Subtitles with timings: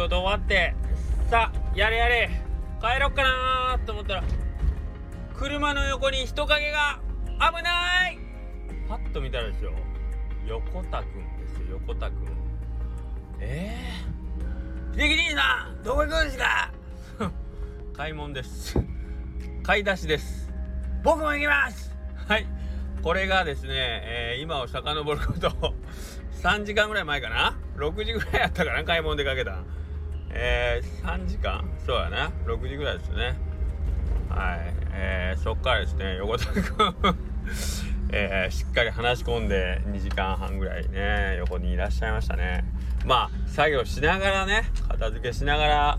[0.00, 0.74] 事終わって
[1.30, 2.30] さあやれやれ
[2.80, 4.24] 帰ろっかなと思ったら
[5.34, 6.98] 車の横に人影が
[7.38, 8.18] 危ない!
[8.88, 9.72] パッと見たらですよ
[10.46, 12.26] 横田くんですよ横田くん。
[13.40, 13.76] え
[14.92, 16.70] えー、秀樹兄さんどこ行くんですか?
[17.96, 18.78] 買い物です。
[19.62, 20.50] 買い出しです。
[21.02, 21.94] 僕も行きます!
[22.28, 22.46] はい。
[23.02, 25.74] これがですね、えー、今を遡ること
[26.42, 28.84] 3時間ぐらい前かな ?6 時ぐらいやったかな?
[28.84, 29.58] 買い物出かけた
[30.32, 31.68] えー、3時間。
[31.86, 33.36] そうやな6時ぐらいですね。
[34.28, 34.74] はい。
[34.92, 36.16] えー、そっからですね。
[36.16, 37.16] 横田君。
[38.12, 42.64] えー、しっかり話し込んで2時間半ぐらいね横にいらっしゃいましたね。
[43.06, 45.98] まあ作業しながらね片付けしながら、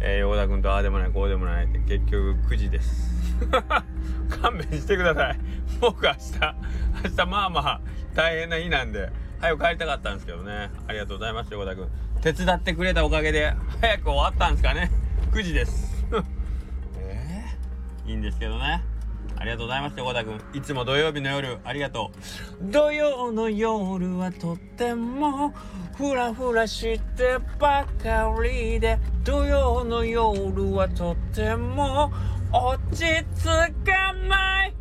[0.00, 3.18] えー、横田君とああでもないこうでもないって結局9時です。
[4.40, 5.40] 勘弁してください。
[5.80, 6.18] 僕明日
[7.04, 7.80] 明日まあまあ
[8.14, 10.70] 大変な日なんで早く帰りたかったんですけどね。
[10.86, 11.88] ありがとうございます横田君。
[12.22, 14.90] 手伝ってくれたおかげで早く終わったんですかね。
[15.30, 16.04] 9時です。
[16.98, 18.82] えー、いいんですけどね。
[19.36, 20.40] ありがとうございます横田君。
[20.52, 22.10] いつも土曜日の夜ありがと
[22.60, 22.72] う。
[22.72, 25.54] 土曜の夜はとっても
[25.96, 32.12] ふらふらしてばかりで土曜の夜はとっても
[32.52, 33.04] 落ち
[33.36, 33.44] 着
[33.86, 34.74] かない。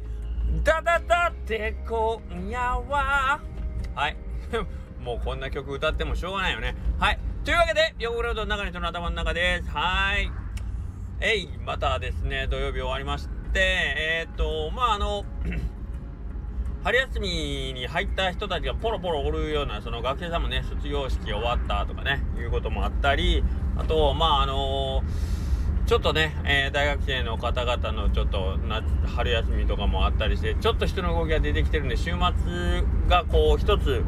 [0.63, 3.39] だだだって今夜は。
[3.93, 4.17] はい。
[4.99, 6.75] もうこんな曲歌ってもしょうがないよね。
[6.97, 9.69] はいというわけで横ロードの中に人の頭の中です。
[9.69, 10.29] はい。
[11.21, 15.23] えいまたですね土曜日終わりましてえー、っとまああの
[16.83, 17.29] 春休み
[17.73, 23.41] に入った人たちがポロポロおるようなその学生さんもね卒業式終わったとかねいうこともあったり
[23.77, 25.03] あとまああの
[25.85, 34.03] ちょっとね、えー、大学生の方々のちょっと夏春休みとかもあったりしてちょっと人の動きが出てきてるんで週末がこう一つ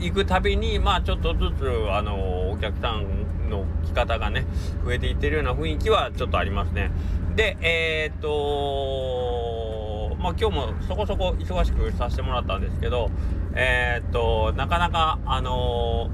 [0.00, 4.44] 行くたびにまあちょっとずつあのお客さんの来方がね
[4.84, 6.90] 増えていってるような雰囲気はちょっとありますね。
[7.36, 13.10] でえー、っとまあ今日もそこそこ忙しくさせてもらったんですけど
[13.54, 16.10] えー、っとなかなかあの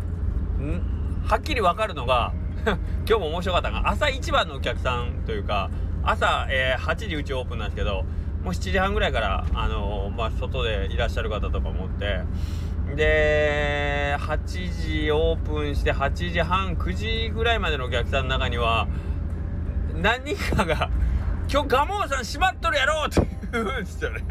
[1.25, 2.35] はっきり分かるのが
[3.09, 5.71] 今日も面白かったが朝一番のお客さんというか
[6.03, 8.05] 朝、えー、8時うちオープンなんですけど
[8.45, 12.21] もう7時半ぐらいから、あのー、まあ、外でいらっしゃる方とかもって
[12.97, 18.87] で8時オープンして8時半9時ぐらいまでのお客さんの中には
[19.95, 20.91] 何人かが
[21.51, 24.23] 「今日蒲生さん閉まっとるやろ!」って言うんですよね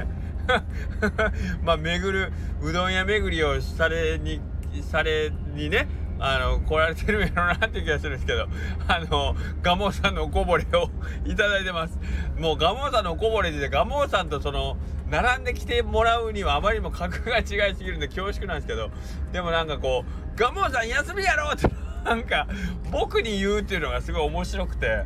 [1.64, 2.32] まあ巡る
[2.62, 4.42] うどん屋巡りをされに
[4.82, 5.88] されにね
[6.20, 8.48] あの、来られてるんやろうなっていう気がするんですけど、
[8.88, 10.90] あの、ガモさんのおこぼれを
[11.26, 12.00] いただいてます。
[12.38, 14.78] もうガモさんのおこぼれで、ガモさんとその、
[15.10, 18.90] 並んできてもらうにはあまりにも格が違いすぎるんで恐縮なんですけど、
[19.32, 21.68] でもなんかこう、ガモさん休みやろって、
[22.04, 22.48] なんか、
[22.92, 25.06] 僕に言うっていうのがすごい面白くて、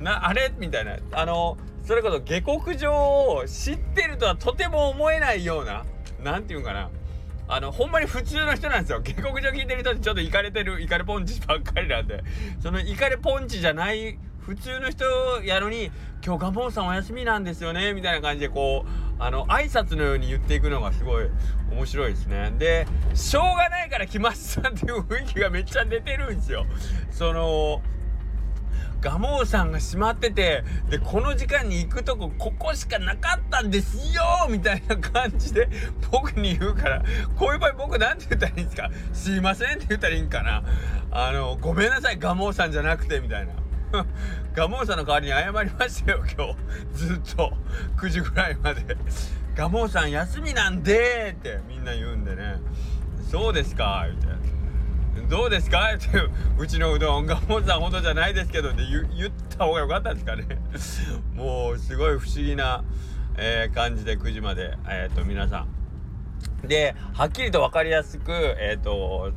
[0.00, 0.96] な、あれみたいな。
[1.12, 5.84] あの、それこそ下克上を知ってるとはとても思えないような、
[6.22, 6.90] なんていうんかな。
[7.50, 9.00] あの、ほんまに普通の人なんですよ。
[9.00, 12.22] 下克上聞いてる人ってちょっとイカれてる、イカレポンチばっかりなんで、
[12.60, 15.04] そのイカレポンチじゃない普通の人
[15.44, 15.90] やのに、
[16.24, 21.28] 今日ガモンさんお休みなんですよね、みたいな感じでこう、あの、挨拶のように言っていくのがすごい
[21.70, 22.52] 面白いですね。
[22.58, 26.66] で、しょうがないから来ましたっていう雰囲気がめっちゃ出てるんですよ。
[27.10, 27.82] その、
[29.00, 35.68] 蒲生さんが閉まっててでこの時間に行くとこここしかなかったんですよみたいな感じで
[36.10, 37.04] 僕に言うから
[37.36, 38.90] こういう場合僕なんて言ったらいいんですか？
[39.12, 40.64] すいませんって言ったらいいんかな？
[41.12, 43.52] あのごめんなさい蒲生さんじゃなくてみたいな。
[44.54, 46.56] 蒲生さんの代わりに謝りましたよ今日。
[46.94, 47.52] ずっと。
[47.96, 48.96] 9時ぐらいまで。
[49.56, 52.56] 蒲生さん休みなんでってみんな言うんでね。
[53.30, 54.38] そうですかみたいな
[55.28, 56.08] どうですか?」って。
[56.58, 60.46] うちのうどんがもさんほどじゃないですけどって言った方がよかったんですかね。
[61.34, 62.84] もうすごい不思議な、
[63.36, 65.66] えー、感じで9時まで、えーと、皆さ
[66.64, 66.66] ん。
[66.66, 69.32] ではっきりと分かりやすくえっ、と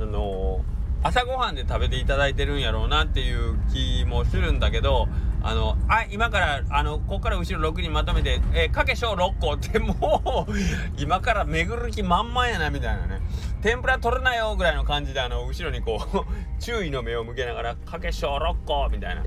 [0.00, 0.64] あの
[1.04, 5.06] 朝ごはんで食べていただいてるんやろうなっていう気もするんだけど
[5.46, 10.52] あの、あ、今から、あの、ここから後ろ6人まとめて、えー、かけしょう6個ってもう
[10.98, 13.20] 今から巡る気満々やな、みたいなね。
[13.60, 16.24] 天ぷら取るなよぐらいの感じで、あの、後ろにこう
[16.62, 19.22] 注意の目を向けながら、かけしょう6個みたいな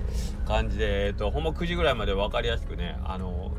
[0.47, 3.51] 感じで、えっと、ほんま9時ぐらいまで分かりやすくね、あの、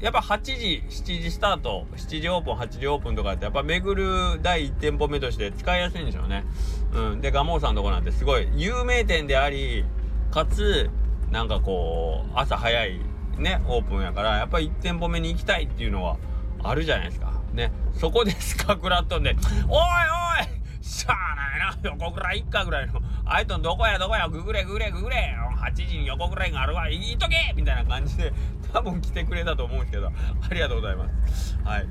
[0.00, 6.44] やっぱ8時、7時スタート、7時オープン、8時オープンとかって、やっぱ巡る第1店舗目として使いやすいんでしょうね。
[6.92, 7.20] うん。
[7.20, 9.84] で、ガモーさんのとこなんてすごい有名店であり、
[10.30, 10.90] かつ、
[11.30, 13.00] なんかこう朝早い
[13.38, 16.16] ねオープンやからやっぱり1店舗目に行きたいっていうのは
[16.62, 19.36] あるじゃないですかねそこでスカクラットんで
[19.68, 20.55] 「おいおい
[20.86, 21.90] しゃあないな。
[21.90, 23.00] 横倉一家ぐらいの。
[23.24, 24.28] あいとんどこやどこや。
[24.28, 25.34] ググれググれググれ。
[25.60, 26.88] 8時に横倉があるわ。
[26.88, 27.52] 言いとけ。
[27.56, 28.32] みたいな感じで
[28.72, 30.06] 多分来てくれたと思うんですけど。
[30.06, 31.58] ありがとうございます。
[31.64, 31.86] はい。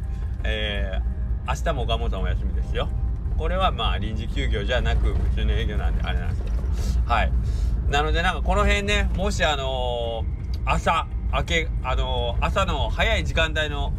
[0.46, 2.88] えー、明日もガモさんお休みですよ。
[3.38, 7.14] これはまあ臨時休業じゃなく普通の営業なんであれなんですけど。
[7.14, 7.32] はい。
[7.90, 13.92] なのでなんかこの辺ねもしあのー、朝明けあのー、朝の早い時間帯の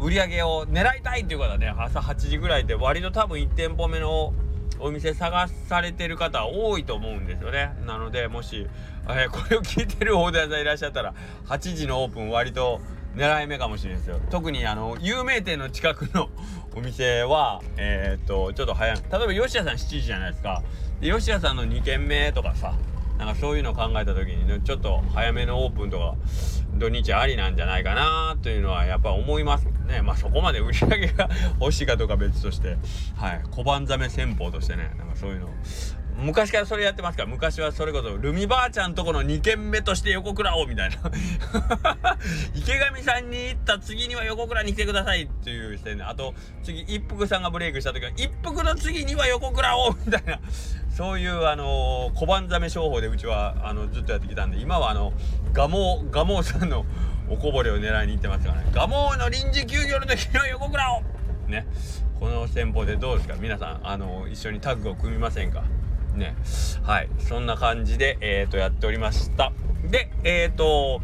[0.00, 4.32] 売り上げを狙いたいっていう方ね朝8時ぐらいで割と多分1店舗目の
[4.80, 7.74] お店探されてる方多いと思うんですよね。
[7.84, 8.68] なのでもし、
[9.08, 11.14] えー、これを聞いてるオーダーさんいらっしゃったら
[11.46, 12.80] 8時のオープン割と
[13.16, 14.20] 狙い目かもしれないですよ。
[14.30, 16.30] 特にあの有名店の近くの
[16.76, 18.96] お店はえー、っとちょっと早い。
[18.96, 20.62] 例えば吉谷さん7時じゃないですか。
[21.00, 22.74] で吉谷さんの2軒目とかさ
[23.18, 26.14] なんかそういうのを考えた時にねちょっと早めのオープンとか
[26.74, 29.77] 土日ありなんじゃないかなというのはやっぱ思います。
[29.88, 31.28] ねまあそこまで売り上げが
[31.60, 32.76] 欲しいかどうか別として
[33.16, 35.48] はい小判ザメ戦法としてねなんかそういうの。
[36.20, 40.96] 昔からそれやってますから昔はそれこそルミばあちゃんとこの2軒目として横倉をみたいな。
[42.56, 50.40] 池上さんに行った次には横倉に来てくださいっていう視点であと次一服さんがブレイクした時は一服の次には横倉をみたいな。
[50.90, 55.12] そういうあの小判ザメ商法でうちはあのずっとやってきたんで今はあの
[55.52, 56.84] ガモガモさんの
[57.30, 58.70] おこぼれを狙いに行ってますからね。
[58.72, 61.02] ガモの臨時休業の時の横倉を。
[61.48, 61.66] ね。
[62.18, 65.64] この戦法でどうですか皆さんあの一緒にタッグを組みませんか。
[66.14, 66.36] ね。
[66.82, 67.08] はい。
[67.18, 69.52] そんな感じで、えーと、やっておりました。
[69.84, 71.00] でえっ、ー、と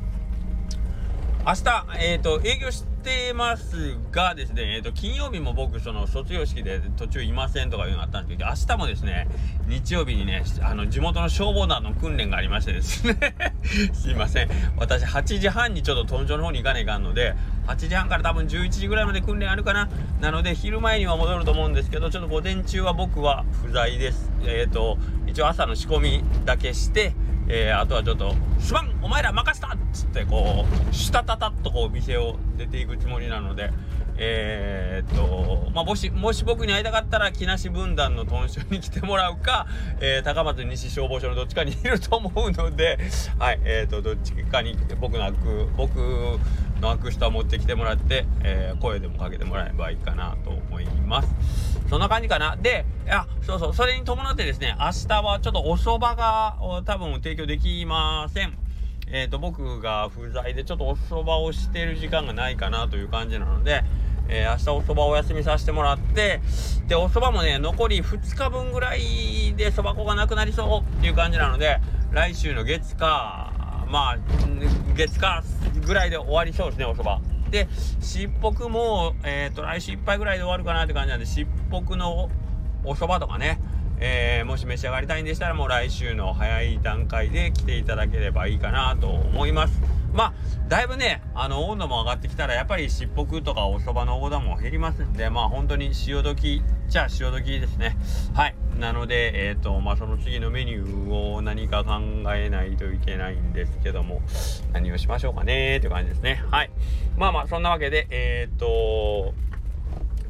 [1.47, 9.29] 明日、えーと、営業しててますがですね、えーと、金曜日も僕その卒業式で途中いませんとかいうのがあったんですけど明日もですね
[9.69, 13.17] 日曜日にねあの地元の消防団の訓練がありましてですね。
[13.93, 14.49] すいません。
[14.77, 17.35] 私8時半にちょっと豚場の方に行かないかんので
[17.67, 19.91] 8時半から多分11時ぐらいまで訓練あるかな。
[20.21, 24.31] なので昼前には戻ると思うんですけどちょっと午前中は僕は不在です。
[24.47, 24.97] えっ、ー、と
[25.27, 27.15] 一応朝の仕込みだけして
[27.49, 33.71] えー、あとはちょっと「すまんお前ら任せた!」っつってこうシュタタタッとこう店を出ていくつもりなので
[34.17, 39.67] えー、っとまあもしもし僕に会いたかったら木梨分団の豚舎に来てもらうか、
[40.01, 42.99] えー、高松西消防署のどっちかにいると思うので
[43.39, 45.37] はいえ、っとどっちかに僕の悪
[45.77, 45.97] 僕
[46.81, 51.29] の悪人は持ってきてもらって、え、声でもかけてもらえばいいかなと思います
[51.89, 56.57] そんな感じかなでいやそうそうそれに伴ってですね明日はちょっとお蕎麦が
[56.87, 58.57] 多分提供できません。
[59.07, 63.85] えーと、僕が不在でちょっとお蕎麦をしてる時間がないかなという感じなので、
[64.29, 66.41] えー、明日お蕎麦お休みさせてもらって
[66.89, 71.81] でお蕎麦もね残り2日分ぐらいで蕎麦粉がなくなりそうっていう感じなので
[72.13, 74.19] 来週の月かまあ
[74.95, 75.45] 月か
[75.85, 77.35] ぐらいで終わりそうですねお蕎麦。
[77.51, 77.69] で
[78.01, 82.29] しっぽくも、えーと、来週いっぱいぐらいで終わるかなって感じなんでしっぽくの
[82.85, 83.61] お蕎麦とかね
[84.01, 89.81] えー、もし召し上がりたいんでしたらもう来週の早い段階で来ていただければいいかなと思います。
[90.13, 90.35] まあ、
[90.69, 97.97] だいぶね、あの、温度も上がってきたら、やっぱりしっぽくとかお蕎麦のオーダーも減りますんで、まあ本当に潮時じゃあ潮時ですね。
[98.35, 98.55] はい。
[98.79, 102.01] なので、えっ、ー、と、まあその次のメニューを何か考
[102.35, 104.23] えないといけないんですけども、
[104.73, 106.45] 何をしましょうかねっていう感じですね。
[106.51, 106.71] はい。
[107.17, 109.35] まあまあ、そんなわけで、えっ、ー、と、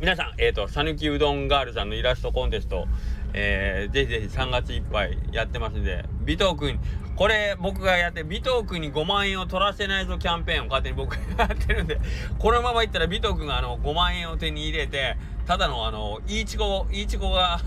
[0.00, 2.86] 皆さん、えっ、ー、と、さぬきうどんガールさんのイラストコンテスト、
[3.32, 6.80] えー、ぜひぜひ3月いっぱいやってますんで、尾藤君、
[7.14, 12.00] これ僕がやって、尾藤君に5万円を取らせないぞキャンペーンを勝手に僕がやってるんで、
[12.40, 17.60] このままいったら尾藤君があの5万円を手に入れて、ただのあの、いいちご、いいちごが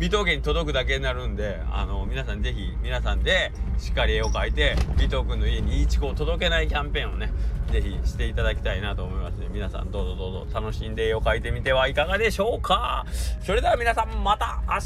[0.00, 7.30] 尾藤家に届くだけになるんで、あの、皆さんぜひ、皆さんでしっかり絵を描いて、尾藤君の家にいいちごを届けないキャンペーンをね、
[7.70, 13.04] ぜひしていただきたいなと思いますの、で、皆さんどうぞどうぞ楽しんで絵を描いてみてはいかがでしょうか。
[13.42, 14.82] それでは皆さんまた明日。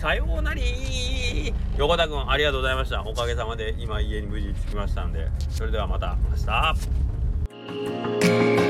[0.00, 3.02] さようなり横田君ありがとうございました。
[3.04, 5.28] おかげさまで今家に無事着きましたんで。
[5.48, 6.36] それではまた明
[8.60, 8.65] 日。